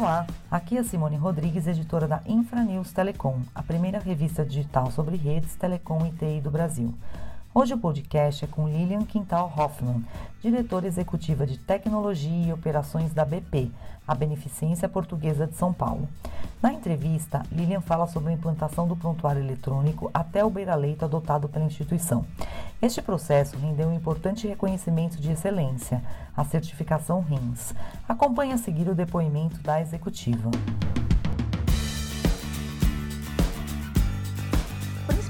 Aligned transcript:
Olá, 0.00 0.26
aqui 0.50 0.78
é 0.78 0.82
Simone 0.82 1.16
Rodrigues, 1.16 1.66
editora 1.66 2.08
da 2.08 2.22
Infranews 2.24 2.90
Telecom, 2.90 3.42
a 3.54 3.62
primeira 3.62 3.98
revista 3.98 4.42
digital 4.46 4.90
sobre 4.90 5.14
redes, 5.14 5.54
telecom 5.56 6.06
e 6.06 6.10
TI 6.12 6.40
do 6.40 6.50
Brasil. 6.50 6.94
Hoje 7.52 7.74
o 7.74 7.78
podcast 7.78 8.44
é 8.44 8.48
com 8.48 8.68
Lilian 8.68 9.04
Quintal 9.04 9.52
Hoffman, 9.56 10.04
diretora 10.40 10.86
executiva 10.86 11.44
de 11.44 11.58
Tecnologia 11.58 12.46
e 12.46 12.52
Operações 12.52 13.12
da 13.12 13.24
BP, 13.24 13.72
a 14.06 14.14
Beneficência 14.14 14.88
Portuguesa 14.88 15.48
de 15.48 15.56
São 15.56 15.72
Paulo. 15.72 16.08
Na 16.62 16.72
entrevista, 16.72 17.42
Lilian 17.50 17.80
fala 17.80 18.06
sobre 18.06 18.30
a 18.30 18.34
implantação 18.34 18.86
do 18.86 18.94
prontuário 18.94 19.42
eletrônico 19.42 20.08
até 20.14 20.44
o 20.44 20.50
beira-leito 20.50 21.04
adotado 21.04 21.48
pela 21.48 21.64
instituição. 21.64 22.24
Este 22.80 23.02
processo 23.02 23.58
rendeu 23.58 23.88
um 23.88 23.96
importante 23.96 24.46
reconhecimento 24.46 25.20
de 25.20 25.32
excelência, 25.32 26.04
a 26.36 26.44
certificação 26.44 27.20
RIMS. 27.20 27.74
Acompanhe 28.08 28.52
a 28.52 28.58
seguir 28.58 28.88
o 28.88 28.94
depoimento 28.94 29.60
da 29.60 29.80
executiva. 29.80 30.48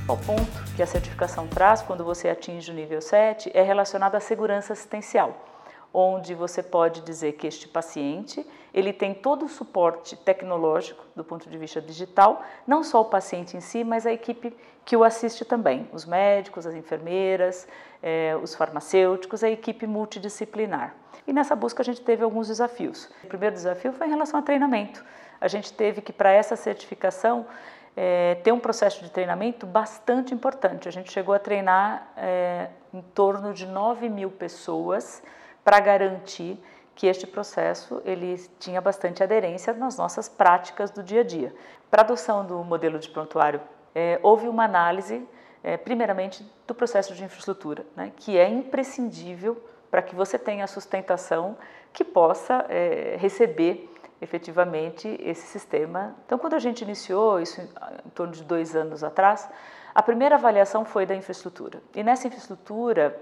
O 0.06 0.16
ponto 0.16 0.69
que 0.80 0.84
a 0.84 0.86
certificação 0.86 1.46
traz 1.46 1.82
quando 1.82 2.02
você 2.02 2.30
atinge 2.30 2.70
o 2.70 2.74
nível 2.74 3.02
7 3.02 3.50
é 3.52 3.60
relacionado 3.60 4.14
à 4.14 4.20
segurança 4.20 4.72
assistencial, 4.72 5.36
onde 5.92 6.34
você 6.34 6.62
pode 6.62 7.02
dizer 7.02 7.32
que 7.32 7.46
este 7.46 7.68
paciente 7.68 8.46
ele 8.72 8.90
tem 8.90 9.12
todo 9.12 9.44
o 9.44 9.48
suporte 9.48 10.16
tecnológico 10.16 11.04
do 11.14 11.22
ponto 11.22 11.50
de 11.50 11.58
vista 11.58 11.82
digital, 11.82 12.42
não 12.66 12.82
só 12.82 13.02
o 13.02 13.04
paciente 13.04 13.58
em 13.58 13.60
si, 13.60 13.84
mas 13.84 14.06
a 14.06 14.12
equipe 14.12 14.56
que 14.82 14.96
o 14.96 15.04
assiste 15.04 15.44
também, 15.44 15.86
os 15.92 16.06
médicos, 16.06 16.66
as 16.66 16.74
enfermeiras, 16.74 17.68
eh, 18.02 18.34
os 18.42 18.54
farmacêuticos, 18.54 19.44
a 19.44 19.50
equipe 19.50 19.86
multidisciplinar. 19.86 20.94
E 21.26 21.32
nessa 21.34 21.54
busca 21.54 21.82
a 21.82 21.84
gente 21.84 22.00
teve 22.00 22.24
alguns 22.24 22.48
desafios. 22.48 23.10
O 23.22 23.26
primeiro 23.26 23.54
desafio 23.54 23.92
foi 23.92 24.06
em 24.06 24.10
relação 24.10 24.40
a 24.40 24.42
treinamento. 24.42 25.04
A 25.38 25.46
gente 25.46 25.74
teve 25.74 26.00
que, 26.00 26.12
para 26.12 26.30
essa 26.30 26.56
certificação, 26.56 27.46
é, 27.96 28.36
ter 28.36 28.52
um 28.52 28.60
processo 28.60 29.02
de 29.02 29.10
treinamento 29.10 29.66
bastante 29.66 30.32
importante. 30.32 30.88
A 30.88 30.92
gente 30.92 31.12
chegou 31.12 31.34
a 31.34 31.38
treinar 31.38 32.08
é, 32.16 32.68
em 32.92 33.02
torno 33.02 33.52
de 33.52 33.66
9 33.66 34.08
mil 34.08 34.30
pessoas 34.30 35.22
para 35.64 35.80
garantir 35.80 36.58
que 36.94 37.06
este 37.06 37.26
processo 37.26 38.02
ele 38.04 38.36
tinha 38.58 38.80
bastante 38.80 39.22
aderência 39.22 39.72
nas 39.72 39.96
nossas 39.96 40.28
práticas 40.28 40.90
do 40.90 41.02
dia 41.02 41.20
a 41.20 41.24
dia. 41.24 41.54
Para 41.90 42.02
adoção 42.02 42.44
do 42.44 42.62
modelo 42.62 42.98
de 42.98 43.08
prontuário, 43.08 43.60
é, 43.94 44.18
houve 44.22 44.48
uma 44.48 44.64
análise, 44.64 45.26
é, 45.62 45.76
primeiramente, 45.76 46.46
do 46.66 46.74
processo 46.74 47.14
de 47.14 47.24
infraestrutura, 47.24 47.84
né, 47.96 48.12
que 48.16 48.38
é 48.38 48.48
imprescindível 48.48 49.62
para 49.90 50.02
que 50.02 50.14
você 50.14 50.38
tenha 50.38 50.66
sustentação 50.66 51.56
que 51.92 52.04
possa 52.04 52.64
é, 52.68 53.16
receber 53.18 53.90
efetivamente 54.20 55.08
esse 55.22 55.46
sistema. 55.46 56.14
Então, 56.26 56.38
quando 56.38 56.54
a 56.54 56.58
gente 56.58 56.82
iniciou, 56.82 57.40
isso 57.40 57.60
em 57.60 58.10
torno 58.10 58.32
de 58.32 58.44
dois 58.44 58.76
anos 58.76 59.02
atrás, 59.02 59.48
a 59.94 60.02
primeira 60.02 60.36
avaliação 60.36 60.84
foi 60.84 61.06
da 61.06 61.14
infraestrutura. 61.14 61.80
E 61.94 62.02
nessa 62.02 62.26
infraestrutura, 62.28 63.18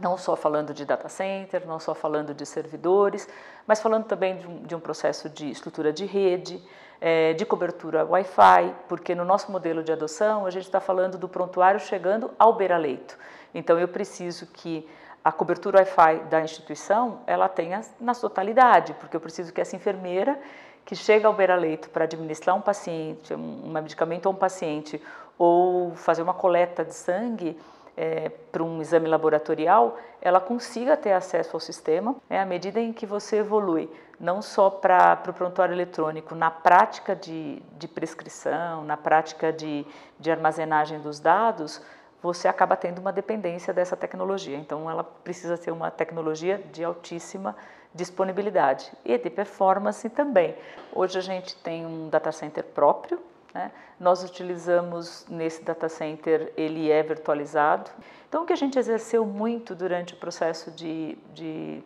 não 0.00 0.16
só 0.18 0.36
falando 0.36 0.74
de 0.74 0.84
data 0.84 1.08
center, 1.08 1.66
não 1.66 1.80
só 1.80 1.94
falando 1.94 2.34
de 2.34 2.44
servidores, 2.44 3.28
mas 3.66 3.80
falando 3.80 4.04
também 4.04 4.36
de 4.36 4.46
um, 4.46 4.62
de 4.62 4.74
um 4.74 4.80
processo 4.80 5.28
de 5.28 5.50
estrutura 5.50 5.92
de 5.92 6.04
rede, 6.04 6.62
é, 7.00 7.32
de 7.32 7.46
cobertura 7.46 8.04
Wi-Fi, 8.04 8.74
porque 8.88 9.14
no 9.14 9.24
nosso 9.24 9.50
modelo 9.50 9.82
de 9.82 9.92
adoção 9.92 10.44
a 10.44 10.50
gente 10.50 10.64
está 10.64 10.80
falando 10.80 11.16
do 11.16 11.28
prontuário 11.28 11.80
chegando 11.80 12.30
ao 12.38 12.54
beira-leito. 12.54 13.16
Então 13.54 13.78
eu 13.78 13.88
preciso 13.88 14.46
que 14.46 14.88
a 15.24 15.32
cobertura 15.32 15.78
Wi-Fi 15.78 16.24
da 16.30 16.40
instituição 16.40 17.20
ela 17.26 17.48
tenha 17.48 17.82
na 18.00 18.14
totalidade, 18.14 18.94
porque 18.94 19.16
eu 19.16 19.20
preciso 19.20 19.52
que 19.52 19.60
essa 19.60 19.76
enfermeira 19.76 20.38
que 20.84 20.96
chega 20.96 21.28
ao 21.28 21.34
beira-leito 21.34 21.90
para 21.90 22.04
administrar 22.04 22.56
um 22.56 22.62
paciente, 22.62 23.34
um 23.34 23.70
medicamento 23.70 24.26
a 24.26 24.30
um 24.30 24.34
paciente, 24.34 25.02
ou 25.38 25.94
fazer 25.94 26.22
uma 26.22 26.32
coleta 26.32 26.84
de 26.84 26.94
sangue 26.94 27.58
é, 27.94 28.28
para 28.50 28.62
um 28.62 28.80
exame 28.80 29.08
laboratorial, 29.08 29.98
ela 30.22 30.40
consiga 30.40 30.96
ter 30.96 31.12
acesso 31.12 31.56
ao 31.56 31.60
sistema, 31.60 32.16
é, 32.30 32.40
à 32.40 32.46
medida 32.46 32.80
em 32.80 32.92
que 32.92 33.04
você 33.04 33.38
evolui, 33.38 33.90
não 34.18 34.40
só 34.40 34.70
para 34.70 35.20
o 35.28 35.32
prontuário 35.32 35.74
eletrônico, 35.74 36.34
na 36.34 36.50
prática 36.50 37.14
de, 37.14 37.60
de 37.76 37.86
prescrição, 37.86 38.84
na 38.84 38.96
prática 38.96 39.52
de, 39.52 39.84
de 40.18 40.30
armazenagem 40.30 41.00
dos 41.00 41.20
dados, 41.20 41.82
você 42.22 42.48
acaba 42.48 42.76
tendo 42.76 42.98
uma 42.98 43.12
dependência 43.12 43.72
dessa 43.72 43.96
tecnologia. 43.96 44.56
Então, 44.56 44.90
ela 44.90 45.04
precisa 45.04 45.56
ser 45.56 45.70
uma 45.70 45.90
tecnologia 45.90 46.58
de 46.72 46.82
altíssima 46.82 47.56
disponibilidade 47.94 48.92
e 49.04 49.16
de 49.16 49.30
performance 49.30 50.08
também. 50.10 50.54
Hoje 50.92 51.18
a 51.18 51.22
gente 51.22 51.56
tem 51.56 51.86
um 51.86 52.08
data 52.08 52.30
center 52.30 52.64
próprio, 52.64 53.20
né? 53.54 53.70
nós 53.98 54.22
utilizamos 54.22 55.26
nesse 55.28 55.62
data 55.62 55.88
center, 55.88 56.52
ele 56.56 56.90
é 56.90 57.02
virtualizado. 57.02 57.90
Então, 58.28 58.42
o 58.42 58.46
que 58.46 58.52
a 58.52 58.56
gente 58.56 58.78
exerceu 58.78 59.24
muito 59.24 59.74
durante 59.74 60.14
o 60.14 60.16
processo 60.16 60.70
de, 60.70 61.16
de 61.32 61.82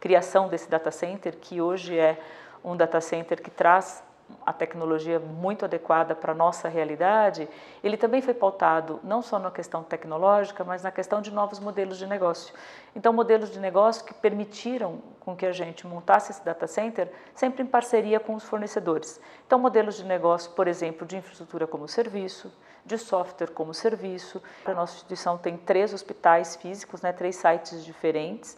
criação 0.00 0.48
desse 0.48 0.68
data 0.68 0.90
center, 0.90 1.36
que 1.36 1.60
hoje 1.60 1.96
é 1.98 2.18
um 2.64 2.76
data 2.76 3.00
center 3.00 3.40
que 3.40 3.50
traz 3.50 4.02
a 4.44 4.52
tecnologia 4.52 5.18
muito 5.18 5.64
adequada 5.64 6.14
para 6.14 6.32
a 6.32 6.34
nossa 6.34 6.68
realidade, 6.68 7.48
ele 7.82 7.96
também 7.96 8.20
foi 8.22 8.34
pautado 8.34 9.00
não 9.02 9.22
só 9.22 9.38
na 9.38 9.50
questão 9.50 9.82
tecnológica, 9.82 10.64
mas 10.64 10.82
na 10.82 10.90
questão 10.90 11.20
de 11.20 11.32
novos 11.32 11.58
modelos 11.58 11.98
de 11.98 12.06
negócio. 12.06 12.54
Então, 12.94 13.12
modelos 13.12 13.50
de 13.50 13.58
negócio 13.58 14.04
que 14.04 14.14
permitiram 14.14 15.00
com 15.20 15.36
que 15.36 15.44
a 15.44 15.52
gente 15.52 15.86
montasse 15.86 16.32
esse 16.32 16.44
data 16.44 16.66
center 16.66 17.10
sempre 17.34 17.62
em 17.62 17.66
parceria 17.66 18.20
com 18.20 18.34
os 18.34 18.44
fornecedores. 18.44 19.20
Então, 19.46 19.58
modelos 19.58 19.96
de 19.96 20.04
negócio, 20.04 20.52
por 20.52 20.68
exemplo, 20.68 21.06
de 21.06 21.16
infraestrutura 21.16 21.66
como 21.66 21.88
serviço, 21.88 22.52
de 22.84 22.96
software 22.96 23.50
como 23.50 23.74
serviço. 23.74 24.40
A 24.64 24.72
nossa 24.72 24.94
instituição 24.94 25.36
tem 25.36 25.56
três 25.56 25.92
hospitais 25.92 26.54
físicos, 26.56 27.02
né, 27.02 27.12
três 27.12 27.36
sites 27.36 27.84
diferentes. 27.84 28.56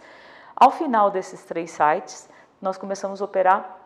Ao 0.55 0.71
final 0.71 1.11
desses 1.11 1.45
três 1.45 1.71
sites, 1.71 2.29
nós 2.61 2.77
começamos 2.77 3.23
a 3.23 3.25
operar 3.25 3.78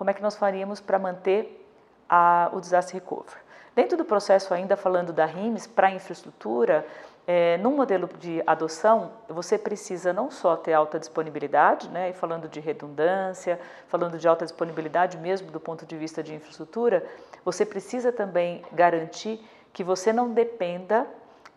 como 0.00 0.08
é 0.08 0.14
que 0.14 0.22
nós 0.22 0.34
faríamos 0.34 0.80
para 0.80 0.98
manter 0.98 1.62
a, 2.08 2.48
o 2.54 2.60
disaster 2.62 2.94
recovery. 2.94 3.36
Dentro 3.76 3.98
do 3.98 4.04
processo, 4.06 4.54
ainda 4.54 4.74
falando 4.74 5.12
da 5.12 5.26
RIMS, 5.26 5.66
para 5.66 5.90
infraestrutura, 5.90 6.86
é, 7.26 7.58
num 7.58 7.76
modelo 7.76 8.08
de 8.18 8.42
adoção, 8.46 9.12
você 9.28 9.58
precisa 9.58 10.10
não 10.10 10.30
só 10.30 10.56
ter 10.56 10.72
alta 10.72 10.98
disponibilidade, 10.98 11.90
né, 11.90 12.08
e 12.08 12.12
falando 12.14 12.48
de 12.48 12.60
redundância, 12.60 13.60
falando 13.88 14.16
de 14.16 14.26
alta 14.26 14.46
disponibilidade 14.46 15.18
mesmo 15.18 15.50
do 15.50 15.60
ponto 15.60 15.84
de 15.84 15.98
vista 15.98 16.22
de 16.22 16.34
infraestrutura, 16.34 17.04
você 17.44 17.66
precisa 17.66 18.10
também 18.10 18.64
garantir 18.72 19.46
que 19.70 19.84
você 19.84 20.14
não 20.14 20.32
dependa 20.32 21.06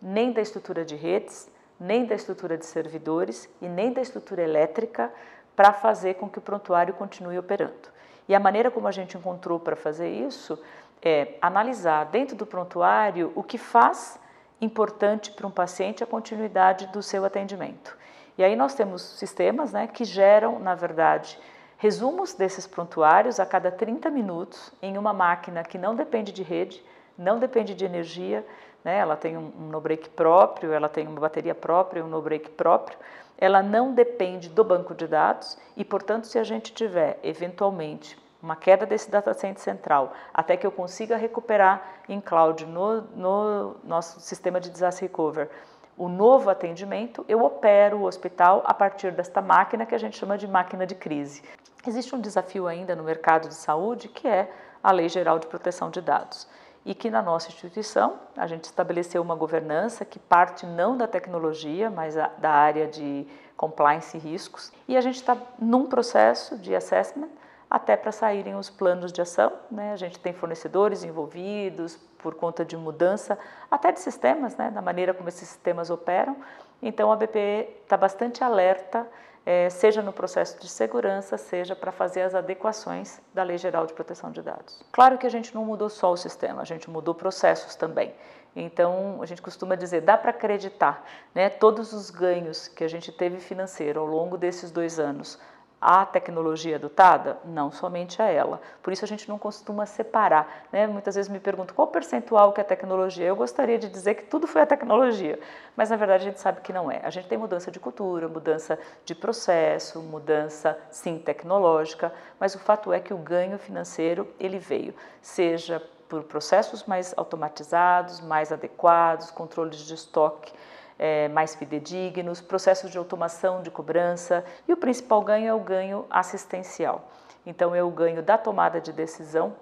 nem 0.02 0.32
da 0.32 0.42
estrutura 0.42 0.84
de 0.84 0.96
redes, 0.96 1.48
nem 1.80 2.04
da 2.04 2.14
estrutura 2.14 2.58
de 2.58 2.66
servidores 2.66 3.48
e 3.62 3.70
nem 3.70 3.90
da 3.90 4.02
estrutura 4.02 4.42
elétrica 4.42 5.10
para 5.56 5.72
fazer 5.72 6.16
com 6.16 6.28
que 6.28 6.36
o 6.36 6.42
prontuário 6.42 6.92
continue 6.92 7.38
operando. 7.38 7.93
E 8.28 8.34
a 8.34 8.40
maneira 8.40 8.70
como 8.70 8.88
a 8.88 8.92
gente 8.92 9.16
encontrou 9.16 9.60
para 9.60 9.76
fazer 9.76 10.08
isso 10.08 10.58
é 11.02 11.34
analisar 11.40 12.04
dentro 12.06 12.34
do 12.34 12.46
prontuário 12.46 13.32
o 13.34 13.42
que 13.42 13.58
faz 13.58 14.18
importante 14.60 15.30
para 15.30 15.46
um 15.46 15.50
paciente 15.50 16.02
a 16.02 16.06
continuidade 16.06 16.86
do 16.86 17.02
seu 17.02 17.24
atendimento. 17.24 17.96
E 18.38 18.42
aí 18.42 18.56
nós 18.56 18.74
temos 18.74 19.02
sistemas 19.02 19.72
né, 19.72 19.86
que 19.86 20.04
geram, 20.04 20.58
na 20.58 20.74
verdade, 20.74 21.38
resumos 21.76 22.34
desses 22.34 22.66
prontuários 22.66 23.38
a 23.38 23.46
cada 23.46 23.70
30 23.70 24.10
minutos 24.10 24.72
em 24.80 24.96
uma 24.96 25.12
máquina 25.12 25.62
que 25.62 25.76
não 25.76 25.94
depende 25.94 26.32
de 26.32 26.42
rede, 26.42 26.82
não 27.16 27.38
depende 27.38 27.74
de 27.74 27.84
energia, 27.84 28.44
né, 28.84 28.98
ela 28.98 29.16
tem 29.16 29.36
um, 29.36 29.50
um 29.58 29.68
no-break 29.68 30.10
próprio, 30.10 30.72
ela 30.72 30.88
tem 30.88 31.08
uma 31.08 31.20
bateria 31.20 31.54
própria, 31.54 32.04
um 32.04 32.08
no-break 32.08 32.50
próprio, 32.50 32.98
ela 33.38 33.62
não 33.62 33.94
depende 33.94 34.48
do 34.48 34.62
banco 34.62 34.94
de 34.94 35.06
dados 35.06 35.56
e, 35.76 35.84
portanto, 35.84 36.26
se 36.26 36.38
a 36.38 36.44
gente 36.44 36.72
tiver 36.72 37.18
eventualmente 37.22 38.22
uma 38.42 38.54
queda 38.54 38.84
desse 38.84 39.10
data 39.10 39.32
center 39.32 39.62
central, 39.62 40.12
até 40.32 40.54
que 40.56 40.66
eu 40.66 40.70
consiga 40.70 41.16
recuperar 41.16 41.82
em 42.08 42.20
cloud 42.20 42.66
no, 42.66 43.00
no 43.16 43.76
nosso 43.82 44.20
sistema 44.20 44.60
de 44.60 44.68
disaster 44.68 45.08
recovery 45.08 45.48
o 45.96 46.08
novo 46.08 46.50
atendimento, 46.50 47.24
eu 47.28 47.42
opero 47.42 47.98
o 47.98 48.04
hospital 48.04 48.62
a 48.66 48.74
partir 48.74 49.12
desta 49.12 49.40
máquina 49.40 49.86
que 49.86 49.94
a 49.94 49.98
gente 49.98 50.18
chama 50.18 50.36
de 50.36 50.46
máquina 50.46 50.84
de 50.84 50.94
crise. 50.94 51.42
Existe 51.86 52.14
um 52.14 52.20
desafio 52.20 52.66
ainda 52.66 52.96
no 52.96 53.04
mercado 53.04 53.48
de 53.48 53.54
saúde 53.54 54.08
que 54.08 54.26
é 54.26 54.50
a 54.82 54.90
Lei 54.90 55.08
Geral 55.08 55.38
de 55.38 55.46
Proteção 55.46 55.90
de 55.90 56.00
Dados 56.00 56.48
e 56.84 56.94
que 56.94 57.10
na 57.10 57.22
nossa 57.22 57.48
instituição 57.48 58.18
a 58.36 58.46
gente 58.46 58.64
estabeleceu 58.64 59.22
uma 59.22 59.34
governança 59.34 60.04
que 60.04 60.18
parte 60.18 60.66
não 60.66 60.96
da 60.96 61.06
tecnologia, 61.06 61.90
mas 61.90 62.14
da 62.14 62.50
área 62.50 62.86
de 62.86 63.26
compliance 63.56 64.16
e 64.16 64.20
riscos. 64.20 64.72
E 64.86 64.96
a 64.96 65.00
gente 65.00 65.16
está 65.16 65.36
num 65.58 65.86
processo 65.86 66.58
de 66.58 66.74
assessment 66.74 67.28
até 67.70 67.96
para 67.96 68.12
saírem 68.12 68.54
os 68.54 68.68
planos 68.68 69.12
de 69.12 69.20
ação. 69.20 69.52
Né? 69.70 69.92
A 69.92 69.96
gente 69.96 70.18
tem 70.18 70.32
fornecedores 70.32 71.02
envolvidos 71.02 71.96
por 72.18 72.34
conta 72.34 72.64
de 72.64 72.76
mudança, 72.76 73.38
até 73.70 73.90
de 73.90 74.00
sistemas, 74.00 74.56
né? 74.56 74.70
da 74.70 74.82
maneira 74.82 75.14
como 75.14 75.28
esses 75.28 75.48
sistemas 75.48 75.90
operam. 75.90 76.36
Então 76.82 77.10
a 77.10 77.16
BPE 77.16 77.68
está 77.82 77.96
bastante 77.96 78.44
alerta, 78.44 79.06
é, 79.46 79.68
seja 79.68 80.02
no 80.02 80.12
processo 80.12 80.58
de 80.58 80.68
segurança, 80.68 81.36
seja 81.36 81.76
para 81.76 81.92
fazer 81.92 82.22
as 82.22 82.34
adequações 82.34 83.20
da 83.32 83.42
Lei 83.42 83.58
Geral 83.58 83.86
de 83.86 83.92
Proteção 83.92 84.30
de 84.30 84.40
Dados. 84.40 84.82
Claro 84.90 85.18
que 85.18 85.26
a 85.26 85.30
gente 85.30 85.54
não 85.54 85.64
mudou 85.64 85.88
só 85.88 86.12
o 86.12 86.16
sistema, 86.16 86.62
a 86.62 86.64
gente 86.64 86.88
mudou 86.88 87.14
processos 87.14 87.74
também. 87.74 88.14
Então, 88.56 89.18
a 89.20 89.26
gente 89.26 89.42
costuma 89.42 89.74
dizer, 89.74 90.02
dá 90.02 90.16
para 90.16 90.30
acreditar, 90.30 91.04
né, 91.34 91.50
todos 91.50 91.92
os 91.92 92.08
ganhos 92.08 92.68
que 92.68 92.84
a 92.84 92.88
gente 92.88 93.10
teve 93.10 93.38
financeiro 93.38 94.00
ao 94.00 94.06
longo 94.06 94.38
desses 94.38 94.70
dois 94.70 95.00
anos, 95.00 95.38
a 95.84 96.06
tecnologia 96.06 96.76
adotada? 96.76 97.36
Não 97.44 97.70
somente 97.70 98.22
a 98.22 98.24
ela. 98.24 98.58
Por 98.82 98.90
isso 98.90 99.04
a 99.04 99.08
gente 99.08 99.28
não 99.28 99.38
costuma 99.38 99.84
separar. 99.84 100.66
Né? 100.72 100.86
Muitas 100.86 101.14
vezes 101.14 101.30
me 101.30 101.38
perguntam 101.38 101.76
qual 101.76 101.88
o 101.88 101.90
percentual 101.90 102.54
que 102.54 102.60
é 102.60 102.64
tecnologia. 102.64 103.26
Eu 103.26 103.36
gostaria 103.36 103.78
de 103.78 103.90
dizer 103.90 104.14
que 104.14 104.24
tudo 104.24 104.46
foi 104.46 104.62
a 104.62 104.66
tecnologia, 104.66 105.38
mas 105.76 105.90
na 105.90 105.96
verdade 105.96 106.22
a 106.22 106.30
gente 106.30 106.40
sabe 106.40 106.62
que 106.62 106.72
não 106.72 106.90
é. 106.90 107.00
A 107.04 107.10
gente 107.10 107.28
tem 107.28 107.36
mudança 107.36 107.70
de 107.70 107.78
cultura, 107.78 108.26
mudança 108.28 108.78
de 109.04 109.14
processo, 109.14 110.00
mudança 110.00 110.78
sim 110.90 111.18
tecnológica, 111.18 112.10
mas 112.40 112.54
o 112.54 112.58
fato 112.58 112.90
é 112.90 112.98
que 112.98 113.12
o 113.12 113.18
ganho 113.18 113.58
financeiro 113.58 114.26
ele 114.40 114.58
veio, 114.58 114.94
seja 115.20 115.82
por 116.08 116.22
processos 116.22 116.84
mais 116.84 117.12
automatizados, 117.14 118.22
mais 118.22 118.50
adequados, 118.50 119.30
controles 119.30 119.80
de 119.80 119.92
estoque 119.92 120.52
é, 120.98 121.28
mais 121.28 121.54
fidedignos, 121.54 122.40
processos 122.40 122.90
de 122.90 122.98
automação 122.98 123.62
de 123.62 123.70
cobrança 123.70 124.44
e 124.68 124.72
o 124.72 124.76
principal 124.76 125.22
ganho 125.22 125.48
é 125.48 125.54
o 125.54 125.60
ganho 125.60 126.06
assistencial. 126.10 127.10
Então, 127.46 127.74
é 127.74 127.82
o 127.82 127.90
ganho 127.90 128.22
da 128.22 128.38
tomada 128.38 128.80
de 128.80 128.92
decisão 128.92 129.54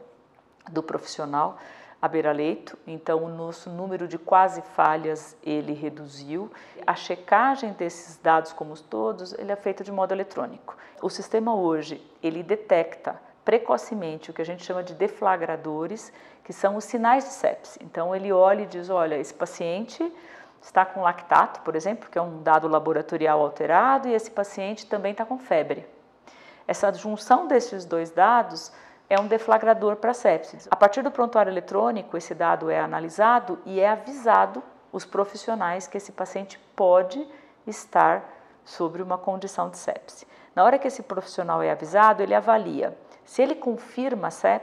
do 0.70 0.82
profissional 0.82 1.58
à 2.00 2.08
beira-leito, 2.08 2.76
então 2.84 3.22
o 3.22 3.28
nosso 3.28 3.70
número 3.70 4.08
de 4.08 4.18
quase 4.18 4.60
falhas 4.60 5.36
ele 5.42 5.72
reduziu. 5.72 6.50
A 6.84 6.96
checagem 6.96 7.72
desses 7.72 8.16
dados 8.16 8.52
como 8.52 8.76
todos, 8.76 9.32
ele 9.34 9.52
é 9.52 9.56
feito 9.56 9.84
de 9.84 9.92
modo 9.92 10.12
eletrônico. 10.12 10.76
O 11.00 11.08
sistema 11.08 11.54
hoje, 11.54 12.04
ele 12.20 12.42
detecta 12.42 13.20
precocemente 13.44 14.30
o 14.30 14.34
que 14.34 14.42
a 14.42 14.44
gente 14.44 14.64
chama 14.64 14.82
de 14.82 14.94
deflagradores, 14.94 16.12
que 16.44 16.52
são 16.52 16.76
os 16.76 16.84
sinais 16.84 17.24
de 17.24 17.30
sepse. 17.30 17.78
Então 17.82 18.14
ele 18.14 18.32
olha 18.32 18.62
e 18.62 18.66
diz, 18.66 18.90
olha, 18.90 19.16
esse 19.16 19.34
paciente 19.34 20.12
está 20.62 20.86
com 20.86 21.02
lactato, 21.02 21.60
por 21.60 21.74
exemplo, 21.74 22.08
que 22.08 22.16
é 22.16 22.22
um 22.22 22.42
dado 22.42 22.68
laboratorial 22.68 23.40
alterado, 23.40 24.08
e 24.08 24.14
esse 24.14 24.30
paciente 24.30 24.86
também 24.86 25.12
está 25.12 25.24
com 25.24 25.36
febre. 25.36 25.84
Essa 26.66 26.92
junção 26.92 27.48
desses 27.48 27.84
dois 27.84 28.10
dados 28.10 28.72
é 29.10 29.20
um 29.20 29.26
deflagrador 29.26 29.96
para 29.96 30.14
sepsis. 30.14 30.68
A 30.70 30.76
partir 30.76 31.02
do 31.02 31.10
prontuário 31.10 31.50
eletrônico, 31.50 32.16
esse 32.16 32.34
dado 32.34 32.70
é 32.70 32.80
analisado 32.80 33.58
e 33.66 33.80
é 33.80 33.90
avisado 33.90 34.62
os 34.92 35.04
profissionais 35.04 35.86
que 35.86 35.96
esse 35.96 36.12
paciente 36.12 36.58
pode 36.76 37.26
estar 37.66 38.24
sobre 38.64 39.02
uma 39.02 39.18
condição 39.18 39.68
de 39.68 39.76
sepse. 39.76 40.26
Na 40.54 40.64
hora 40.64 40.78
que 40.78 40.86
esse 40.86 41.02
profissional 41.02 41.62
é 41.62 41.70
avisado, 41.70 42.22
ele 42.22 42.34
avalia. 42.34 42.96
Se 43.24 43.42
ele 43.42 43.54
confirma 43.54 44.28
a 44.28 44.60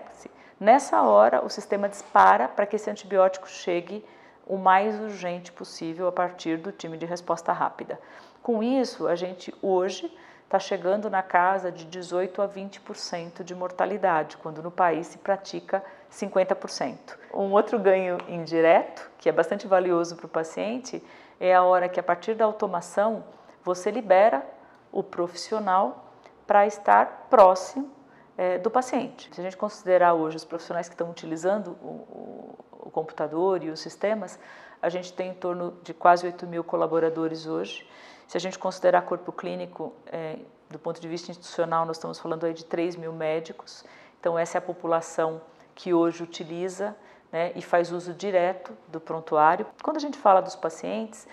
nessa 0.59 1.01
hora 1.01 1.43
o 1.43 1.49
sistema 1.49 1.89
dispara 1.89 2.47
para 2.47 2.65
que 2.65 2.75
esse 2.75 2.89
antibiótico 2.89 3.47
chegue 3.47 4.05
o 4.49 4.57
mais 4.57 4.99
urgente 4.99 5.51
possível 5.51 6.07
a 6.07 6.11
partir 6.11 6.57
do 6.57 6.71
time 6.71 6.97
de 6.97 7.05
resposta 7.05 7.53
rápida. 7.53 7.99
Com 8.41 8.63
isso, 8.63 9.07
a 9.07 9.15
gente 9.15 9.53
hoje 9.61 10.11
está 10.43 10.57
chegando 10.57 11.07
na 11.11 11.21
casa 11.21 11.71
de 11.71 11.85
18 11.85 12.41
a 12.41 12.49
20% 12.49 13.43
de 13.43 13.53
mortalidade, 13.53 14.37
quando 14.37 14.63
no 14.63 14.71
país 14.71 15.05
se 15.05 15.19
pratica 15.19 15.83
50%. 16.11 16.97
Um 17.31 17.51
outro 17.51 17.77
ganho 17.77 18.17
indireto, 18.27 19.11
que 19.19 19.29
é 19.29 19.31
bastante 19.31 19.67
valioso 19.67 20.15
para 20.15 20.25
o 20.25 20.29
paciente, 20.29 21.03
é 21.39 21.53
a 21.53 21.61
hora 21.61 21.87
que, 21.87 21.99
a 21.99 22.03
partir 22.03 22.33
da 22.33 22.45
automação, 22.45 23.23
você 23.63 23.91
libera 23.91 24.43
o 24.91 25.03
profissional 25.03 26.11
para 26.47 26.65
estar 26.65 27.27
próximo 27.29 27.98
é, 28.39 28.57
do 28.57 28.71
paciente. 28.71 29.29
Se 29.33 29.41
a 29.41 29.43
gente 29.43 29.57
considerar 29.57 30.13
hoje 30.13 30.37
os 30.37 30.45
profissionais 30.45 30.87
que 30.87 30.93
estão 30.93 31.11
utilizando 31.11 31.75
o, 31.81 31.87
o, 31.87 32.55
o 32.87 32.89
computador 32.89 33.61
e 33.61 33.69
os 33.69 33.81
sistemas, 33.81 34.39
a 34.81 34.87
gente 34.87 35.11
tem 35.11 35.31
em 35.31 35.33
torno 35.33 35.77
de 35.83 35.93
quase 35.93 36.25
8 36.25 36.47
mil 36.47 36.63
colaboradores 36.63 37.45
hoje. 37.45 37.85
Se 38.29 38.37
a 38.37 38.39
gente 38.39 38.57
considerar 38.57 39.01
corpo 39.01 39.33
clínico, 39.33 39.91
é, 40.05 40.37
do 40.69 40.79
ponto 40.79 41.01
de 41.01 41.07
vista 41.09 41.29
institucional, 41.29 41.85
nós 41.85 41.97
estamos 41.97 42.17
falando 42.17 42.45
aí 42.45 42.53
de 42.53 42.63
3 42.63 42.95
mil 42.95 43.11
médicos. 43.11 43.83
Então, 44.21 44.39
essa 44.39 44.57
é 44.57 44.59
a 44.59 44.61
população 44.61 45.41
que 45.75 45.93
hoje 45.93 46.23
utiliza 46.23 46.95
né, 47.33 47.51
e 47.57 47.61
faz 47.61 47.91
uso 47.91 48.13
direto 48.13 48.71
do 48.87 49.01
prontuário. 49.01 49.65
Quando 49.83 49.97
a 49.97 49.99
gente 49.99 50.17
fala 50.17 50.39
dos 50.39 50.55
pacientes, 50.55 51.27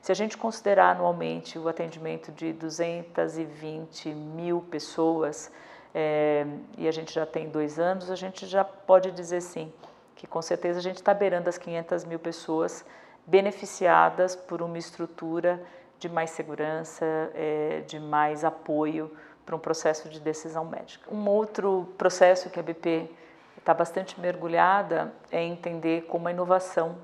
se 0.00 0.10
a 0.10 0.14
gente 0.14 0.38
considerar 0.38 0.96
anualmente 0.96 1.58
o 1.58 1.68
atendimento 1.68 2.32
de 2.32 2.54
220 2.54 4.08
mil 4.14 4.62
pessoas, 4.70 5.52
é, 5.98 6.46
e 6.76 6.86
a 6.86 6.90
gente 6.90 7.10
já 7.14 7.24
tem 7.24 7.48
dois 7.48 7.78
anos, 7.78 8.10
a 8.10 8.16
gente 8.16 8.44
já 8.44 8.62
pode 8.62 9.10
dizer 9.12 9.40
sim, 9.40 9.72
que 10.14 10.26
com 10.26 10.42
certeza 10.42 10.78
a 10.78 10.82
gente 10.82 10.96
está 10.96 11.14
beirando 11.14 11.48
as 11.48 11.56
500 11.56 12.04
mil 12.04 12.18
pessoas 12.18 12.84
beneficiadas 13.26 14.36
por 14.36 14.60
uma 14.60 14.76
estrutura 14.76 15.58
de 15.98 16.06
mais 16.10 16.28
segurança, 16.28 17.06
é, 17.34 17.82
de 17.86 17.98
mais 17.98 18.44
apoio 18.44 19.10
para 19.46 19.56
um 19.56 19.58
processo 19.58 20.06
de 20.10 20.20
decisão 20.20 20.66
médica. 20.66 21.10
Um 21.10 21.26
outro 21.30 21.88
processo 21.96 22.50
que 22.50 22.60
a 22.60 22.62
BP 22.62 23.10
está 23.56 23.72
bastante 23.72 24.20
mergulhada 24.20 25.14
é 25.32 25.42
entender 25.42 26.02
como 26.02 26.28
a 26.28 26.30
inovação 26.30 26.94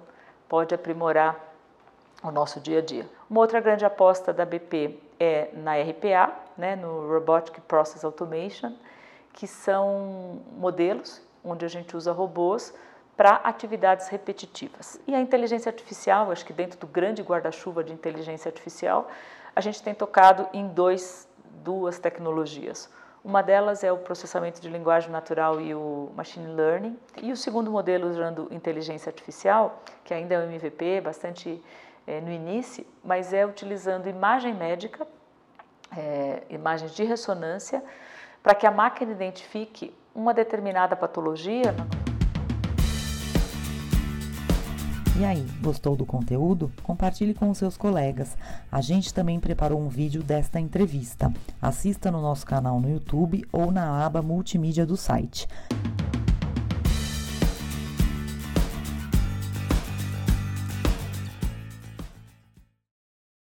pode 0.50 0.74
aprimorar 0.74 1.40
o 2.22 2.30
nosso 2.30 2.60
dia 2.60 2.80
a 2.80 2.82
dia. 2.82 3.08
Uma 3.30 3.40
outra 3.40 3.58
grande 3.58 3.86
aposta 3.86 4.34
da 4.34 4.44
BP 4.44 4.98
é 5.18 5.48
na 5.54 5.76
RPA, 5.80 6.41
né, 6.56 6.76
no 6.76 7.08
Robotic 7.12 7.60
Process 7.62 8.04
Automation, 8.04 8.74
que 9.32 9.46
são 9.46 10.40
modelos 10.56 11.22
onde 11.44 11.64
a 11.64 11.68
gente 11.68 11.96
usa 11.96 12.12
robôs 12.12 12.74
para 13.16 13.36
atividades 13.36 14.08
repetitivas. 14.08 15.00
E 15.06 15.14
a 15.14 15.20
inteligência 15.20 15.70
artificial, 15.70 16.30
acho 16.30 16.44
que 16.44 16.52
dentro 16.52 16.78
do 16.78 16.86
grande 16.86 17.22
guarda-chuva 17.22 17.84
de 17.84 17.92
inteligência 17.92 18.48
artificial, 18.48 19.08
a 19.54 19.60
gente 19.60 19.82
tem 19.82 19.94
tocado 19.94 20.48
em 20.52 20.66
dois, 20.68 21.28
duas 21.62 21.98
tecnologias. 21.98 22.90
Uma 23.24 23.42
delas 23.42 23.84
é 23.84 23.92
o 23.92 23.98
processamento 23.98 24.60
de 24.60 24.68
linguagem 24.68 25.10
natural 25.10 25.60
e 25.60 25.74
o 25.74 26.10
machine 26.16 26.46
learning. 26.46 26.98
E 27.22 27.30
o 27.30 27.36
segundo 27.36 27.70
modelo 27.70 28.08
usando 28.08 28.48
inteligência 28.50 29.10
artificial, 29.10 29.82
que 30.04 30.12
ainda 30.12 30.34
é 30.34 30.38
um 30.38 30.42
MVP, 30.50 31.00
bastante 31.02 31.62
é, 32.06 32.20
no 32.20 32.32
início, 32.32 32.84
mas 33.04 33.32
é 33.32 33.46
utilizando 33.46 34.08
imagem 34.08 34.52
médica, 34.52 35.06
é, 35.96 36.42
imagens 36.50 36.94
de 36.94 37.04
ressonância, 37.04 37.82
para 38.42 38.54
que 38.54 38.66
a 38.66 38.70
máquina 38.70 39.12
identifique 39.12 39.94
uma 40.14 40.34
determinada 40.34 40.96
patologia. 40.96 41.74
E 45.18 45.24
aí, 45.24 45.46
gostou 45.60 45.94
do 45.94 46.06
conteúdo? 46.06 46.72
Compartilhe 46.82 47.34
com 47.34 47.52
seus 47.54 47.76
colegas. 47.76 48.36
A 48.70 48.80
gente 48.80 49.12
também 49.12 49.38
preparou 49.38 49.80
um 49.80 49.88
vídeo 49.88 50.22
desta 50.22 50.58
entrevista. 50.58 51.32
Assista 51.60 52.10
no 52.10 52.20
nosso 52.20 52.46
canal 52.46 52.80
no 52.80 52.90
YouTube 52.90 53.44
ou 53.52 53.70
na 53.70 54.04
aba 54.04 54.22
multimídia 54.22 54.86
do 54.86 54.96
site. 54.96 55.46